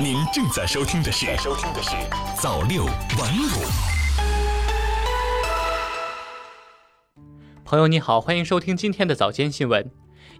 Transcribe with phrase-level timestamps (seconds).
[0.00, 1.90] 您正在收听的是《收听的是
[2.40, 3.20] 早六晚五》。
[7.64, 9.90] 朋友你好，欢迎收听今天的早间新闻。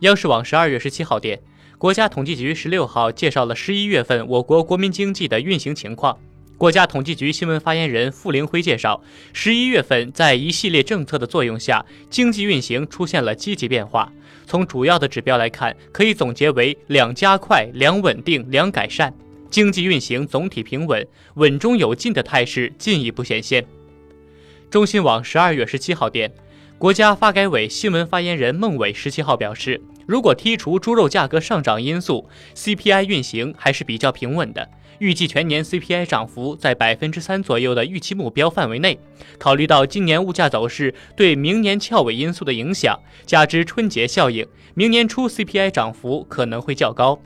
[0.01, 1.41] 央视网十二月十七号电，
[1.77, 6.19] 国家统计局十六号介绍了十一月份我国国民经济的运行情况。
[6.57, 14.13] 国家统计局新闻发言人傅凌辉介绍，十一月份在一系列政策的作用下，经济运行出现了积极变化。
[14.47, 19.13] 从主要的指标来看，可以总结为两加快、两稳定、两改善，
[19.53, 23.63] 经济运行总体平稳、稳中有进的态势进一步显现。
[24.71, 26.33] 中新网十二月十七号电，
[26.79, 34.67] 国家发改委新闻发言人孟伟十七号表示，如果剔除猪肉价格上涨因素，CPI 运行还是比较平稳的。
[34.99, 38.99] 预计全年 CPI 涨幅在百分之三左右的预期目标范围内。
[39.39, 47.21] 考虑到今年物价走势对明年翘尾因素的影响，加之春节效应，明年初 CPI 涨幅可能会较高。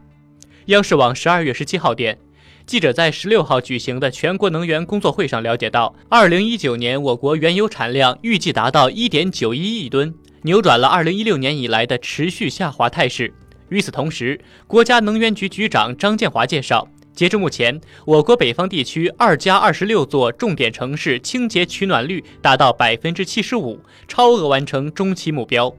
[0.66, 2.18] 央视网十二月十七号电，
[2.66, 13.32] 记者在十六号举行的全国能源工作会上了解到，二零一九年我国原油产量预计达到一点九一亿吨，扭转了二零一六年以来的持续下滑态势。
[13.68, 16.88] 与此同时，国家能源局局长张建华介绍。
[17.14, 23.78] 截至目前，我国北方地区二加二十六座重点城市清洁取暖率达到百分之七十五，
[24.08, 25.72] 超额完成中期目标。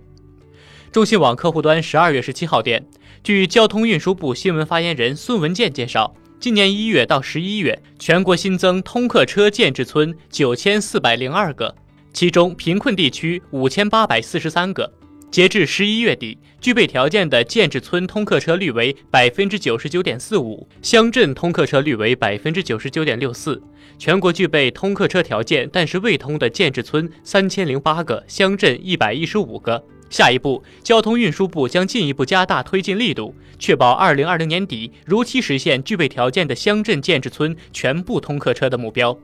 [0.90, 2.84] 中新网客户端十二月十七号电，
[3.28, 11.76] 据交通运输部新闻发言人孙文健介绍，今年一月到十一月，全国新增通客车建制村九千四百零二个，
[12.14, 14.90] 其中贫困地区五千八百四十三个。
[15.30, 23.62] 截至十一月底，具备条件的建制村通客车率为百分之九十九点四五，乡镇通客车率为百分之九十九点六四。
[24.00, 29.84] 全国具备通客车条件但是未通的建制村三千零八个，乡镇一百一十五个。
[30.10, 39.18] 下一步，交通运输部将进一步加大推进力度，确保二零二零年底如期实现具备条件的乡镇建制村全部通客车的目标。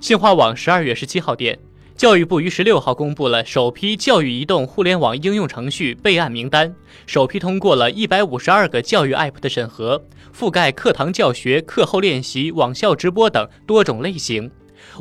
[0.00, 1.58] 新华网十二月十七号电。
[1.96, 6.74] 教育部于十六号公布了首批教育移动互联网应用程序备案名单，
[7.04, 10.02] 首批通过了一百五十二个教育 App 的审核，
[10.34, 14.50] 覆盖课堂教学、课后练习、网校直播等多种类型。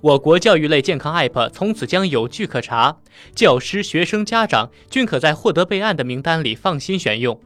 [0.02, 2.98] 我国教育类健康 App 从此将有据可查，
[3.36, 7.40] 教师、学生、家长均可在获得备案的名单里放心选用。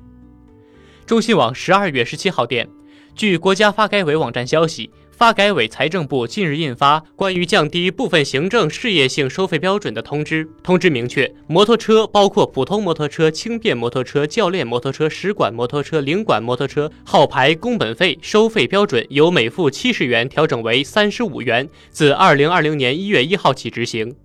[1.05, 2.69] 中新网十二月十七号电，
[3.16, 4.91] 据国家发改委网站消息。
[5.16, 10.44] 发改委、财政部近日印发关于降低部分行政事业性收费标准的通知。
[10.63, 24.16] 通知明确，摩托车包括普通摩托车、轻便摩托车、教练摩托车、使馆摩托车、领馆摩托车号牌工本费收费标准由每付七十元调整为三十五元，自二零二零年一月一号起执行。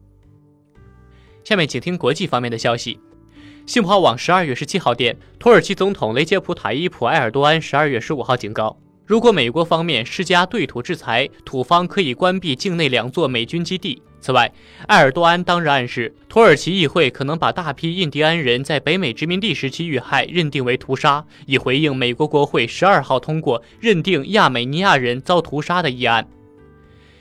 [1.45, 2.99] 下面请听国际方面的消息。
[3.67, 8.75] 新华网十二月十七号电，土耳其总统雷杰普·塔伊普·埃尔多安十二月十五号警告。
[9.09, 14.03] 如果美国方面施加对土制裁，土方可以关闭境内两座美军基地。
[14.21, 14.53] 此外，
[14.89, 26.29] 埃尔多安当日暗示，土耳其议会可能把大批印第安人在北美殖民地时期遇害认定为屠杀，以回应美国国会十二号通过认定亚美尼亚人遭屠杀的议案。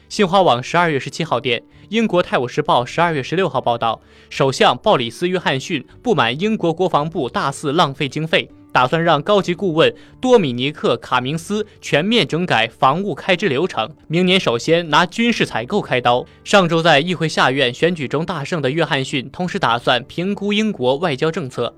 [0.10, 8.52] 新华网十二月十七号电，英国《泰晤士报》十二月十六号报道，首相鲍里斯·约翰逊不满英国国防部大肆浪费经费。
[8.72, 16.26] 打算让高级顾问多米尼克·卡明斯全面整改防务开支流程，明年首先拿军事采购开刀。
[16.44, 21.76] 上周在议会下院选举中大胜的约翰逊，同时打算评估英国外交政策。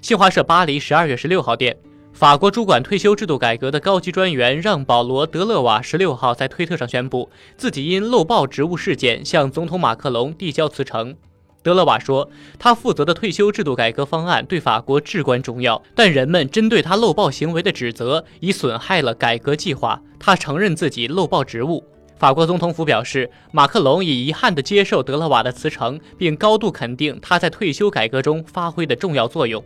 [0.00, 1.76] 新华社巴黎十二月十六号电，
[2.12, 11.16] 法国主管退休制度改革的高级专员让·保罗·德勒瓦十六号在推特上宣布，自己因漏报职务事件向总统马克龙递交辞呈。
[11.62, 12.28] 德勒瓦说，
[12.58, 20.02] 他负责的退休制度改革方案对法国至关重要，但人们针对他漏报行为的指责已损害了改革计划。
[20.18, 21.84] 他承认自己漏报职务。
[22.18, 29.62] 法国总统府表示，马克龙已遗憾地接受德勒瓦的辞呈，并高度肯定他在退休改革中发挥的重要作用。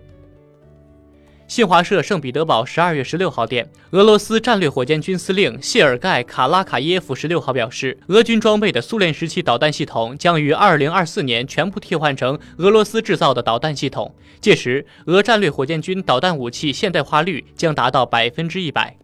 [1.48, 18.96] 新华社圣彼得堡十二月十六号电，俄罗斯战略火箭军司令谢尔盖·卡拉卡耶夫十六号表示，俄军装备的苏联时期导弹系统将于二零二四年全部替换成俄罗斯制造的导弹系统，届时俄战略火箭军导弹武器现代化率将达到百分之一百。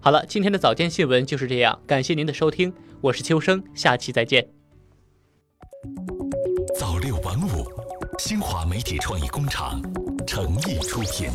[0.00, 4.48] 好了，今天的早间新闻就是这样，感谢您的收听，我是秋生，下期再见。
[6.76, 7.64] 早六晚五，
[8.22, 9.80] 新华媒体创意工厂。
[10.26, 11.30] 诚意出品。